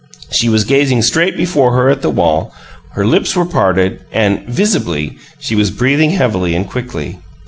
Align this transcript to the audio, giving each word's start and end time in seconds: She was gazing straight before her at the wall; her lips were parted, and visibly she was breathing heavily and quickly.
She 0.31 0.49
was 0.49 0.63
gazing 0.63 1.03
straight 1.03 1.37
before 1.37 1.73
her 1.75 1.87
at 1.87 2.01
the 2.01 2.09
wall; 2.09 2.51
her 2.93 3.05
lips 3.05 3.35
were 3.35 3.45
parted, 3.45 3.99
and 4.11 4.43
visibly 4.49 5.19
she 5.37 5.53
was 5.53 5.69
breathing 5.69 6.09
heavily 6.09 6.55
and 6.55 6.67
quickly. 6.67 7.19